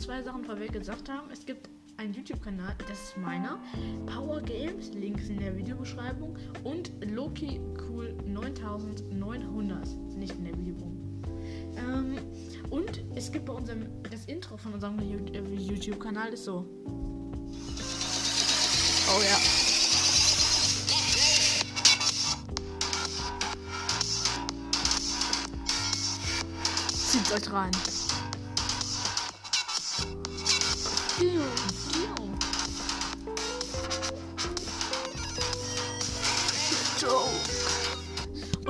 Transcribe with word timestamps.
zwei 0.00 0.22
Sachen 0.22 0.44
vorweg 0.44 0.72
gesagt 0.72 1.08
haben. 1.08 1.30
Es 1.30 1.46
gibt 1.46 1.68
einen 1.96 2.12
YouTube-Kanal, 2.14 2.74
das 2.88 3.00
ist 3.00 3.16
meiner. 3.18 3.60
Power 4.06 4.40
Games, 4.40 4.92
Link 4.94 5.20
ist 5.20 5.30
in 5.30 5.38
der 5.38 5.56
Videobeschreibung. 5.56 6.36
Und 6.64 6.90
Loki 7.04 7.60
Cool 7.88 8.16
9900, 8.26 9.86
nicht 10.16 10.34
in 10.36 10.44
der 10.44 10.58
Videobeschreibung. 10.58 11.00
Ähm, 11.76 12.18
und 12.70 13.04
es 13.14 13.30
gibt 13.30 13.44
bei 13.44 13.52
unserem, 13.52 13.86
das 14.10 14.24
Intro 14.26 14.56
von 14.56 14.74
unserem 14.74 14.98
äh, 14.98 15.40
YouTube-Kanal 15.54 16.32
ist 16.32 16.44
so. 16.44 16.66
Oh 19.06 19.22
ja. 19.22 19.38
Zieht 26.92 27.32
euch 27.32 27.52
rein. 27.52 27.70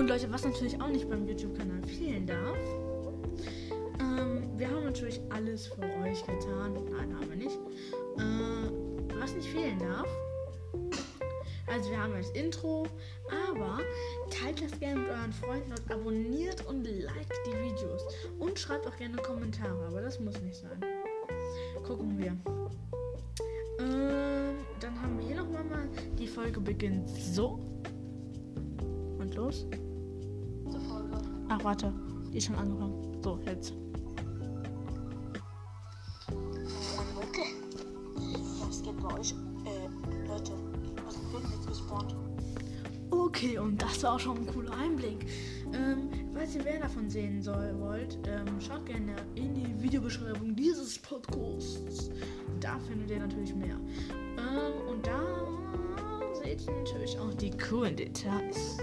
Und 0.00 0.08
Leute, 0.08 0.32
was 0.32 0.44
natürlich 0.44 0.80
auch 0.80 0.88
nicht 0.88 1.10
beim 1.10 1.28
YouTube-Kanal 1.28 1.82
fehlen 1.82 2.26
darf, 2.26 2.56
ähm, 4.00 4.48
wir 4.56 4.66
haben 4.70 4.84
natürlich 4.84 5.20
alles 5.28 5.66
für 5.66 5.82
euch 6.02 6.24
getan. 6.24 6.72
Nein, 6.90 7.14
haben 7.14 7.28
wir 7.28 7.36
nicht. 7.36 7.58
Äh, 8.16 9.20
was 9.20 9.34
nicht 9.34 9.48
fehlen 9.48 9.78
darf, 9.78 10.08
also 11.66 11.90
wir 11.90 12.02
haben 12.02 12.14
das 12.14 12.30
Intro, 12.30 12.86
aber 13.52 13.80
teilt 14.30 14.62
das 14.62 14.80
gerne 14.80 15.00
mit 15.00 15.10
euren 15.10 15.32
Freunden 15.34 15.70
und 15.70 15.92
abonniert 15.92 16.66
und 16.66 16.82
liked 16.84 17.38
die 17.46 17.52
Videos. 17.62 18.02
Und 18.38 18.58
schreibt 18.58 18.86
auch 18.86 18.96
gerne 18.96 19.18
Kommentare, 19.18 19.86
aber 19.86 20.00
das 20.00 20.18
muss 20.18 20.40
nicht 20.40 20.56
sein. 20.56 20.80
Gucken 21.86 22.16
wir. 22.16 22.34
Ähm, 23.80 24.56
dann 24.80 25.02
haben 25.02 25.18
wir 25.18 25.26
hier 25.26 25.36
nochmal 25.36 25.64
mal, 25.64 25.86
die 26.18 26.26
Folge 26.26 26.58
beginnt 26.58 27.06
so. 27.06 27.60
Und 29.18 29.34
los. 29.34 29.66
Ach, 31.52 31.64
warte. 31.64 31.92
Die 32.32 32.38
ist 32.38 32.46
schon 32.46 32.54
angefangen. 32.54 33.20
So, 33.24 33.40
jetzt. 33.44 33.74
Leute, 37.16 37.40
was 38.68 38.82
geht 38.82 38.96
bei 39.02 39.18
euch? 39.18 39.34
Äh, 39.64 40.28
Leute, 40.28 40.52
was 41.04 41.16
jetzt 41.50 41.66
gespawnt? 41.66 42.14
Okay, 43.10 43.58
und 43.58 43.82
das 43.82 44.00
war 44.04 44.14
auch 44.14 44.20
schon 44.20 44.38
ein 44.38 44.46
cooler 44.46 44.72
Einblick. 44.76 45.26
Ähm, 45.72 46.08
falls 46.32 46.54
ihr 46.54 46.62
mehr 46.62 46.78
davon 46.78 47.10
sehen 47.10 47.42
soll, 47.42 47.74
wollt, 47.80 48.16
ähm, 48.28 48.60
schaut 48.60 48.86
gerne 48.86 49.16
in 49.34 49.52
die 49.52 49.82
Videobeschreibung 49.82 50.54
dieses 50.54 51.00
Podcasts. 51.00 52.10
Da 52.60 52.78
findet 52.78 53.10
ihr 53.10 53.18
natürlich 53.18 53.56
mehr. 53.56 53.76
Ähm, 54.38 54.88
und 54.88 55.04
da 55.04 55.20
seht 56.44 56.64
ihr 56.64 56.72
natürlich 56.74 57.18
auch 57.18 57.34
die 57.34 57.50
coolen 57.50 57.96
Details. 57.96 58.78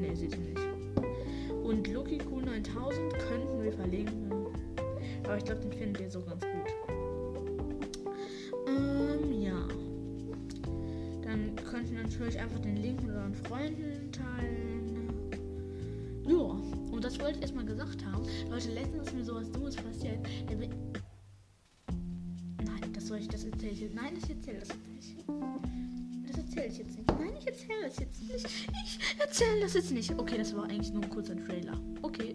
Ne, 0.00 0.16
seht 0.16 0.32
ihr 0.32 0.38
nicht. 0.38 0.69
Und 1.70 1.86
Loki 1.86 2.18
Q9000 2.18 3.10
könnten 3.28 3.62
wir 3.62 3.72
verlinken. 3.72 4.32
Aber 5.22 5.36
ich 5.36 5.44
glaube, 5.44 5.60
den 5.60 5.72
findet 5.72 6.02
ihr 6.02 6.10
so 6.10 6.20
ganz 6.20 6.42
gut. 6.42 6.66
Ähm, 8.66 9.40
ja. 9.40 9.68
Dann 11.22 11.54
könnt 11.70 11.88
ihr 11.92 12.02
natürlich 12.02 12.40
einfach 12.40 12.58
den 12.58 12.76
Link 12.76 13.00
mit 13.04 13.14
euren 13.14 13.36
Freunden 13.36 14.10
teilen. 14.10 15.10
Ja, 16.26 16.60
und 16.90 17.04
das 17.04 17.20
wollte 17.20 17.36
ich 17.36 17.42
erstmal 17.42 17.66
gesagt 17.66 18.04
haben. 18.04 18.24
Leute, 18.50 18.72
letztens 18.72 19.06
ist 19.06 19.14
mir 19.14 19.24
sowas 19.24 19.48
Dummes 19.52 19.76
passiert. 19.76 20.18
Nein, 22.64 22.92
das 22.92 23.06
soll 23.06 23.18
ich, 23.18 23.28
das 23.28 23.44
erzähle 23.44 23.70
ich 23.70 23.80
jetzt. 23.82 23.94
Nein, 23.94 24.16
das 24.20 24.28
erzähle 24.28 24.58
das 24.58 24.68
jetzt 24.70 24.88
nicht. 24.88 25.24
Erzähle 26.50 26.66
ich 26.66 26.78
jetzt 26.78 26.96
nicht. 26.96 27.08
Nein, 27.08 27.32
ich 27.38 27.46
erzähle 27.46 27.82
das 27.84 27.98
jetzt 28.00 28.22
nicht. 28.22 28.46
Ich 28.84 29.20
erzähle 29.20 29.60
das 29.60 29.74
jetzt 29.74 29.90
nicht. 29.92 30.18
Okay, 30.18 30.36
das 30.36 30.56
war 30.56 30.64
eigentlich 30.64 30.92
nur 30.92 31.04
ein 31.04 31.10
kurzer 31.10 31.36
Trailer. 31.36 31.80
Okay. 32.02 32.34